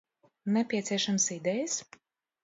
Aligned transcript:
Nepieciešamas 0.53 1.27
idejas? 1.35 1.75